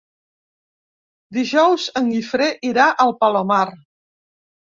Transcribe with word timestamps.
Dijous 1.37 1.85
en 2.01 2.07
Guifré 2.15 2.49
irà 2.71 2.89
al 3.05 3.15
Palomar. 3.21 3.61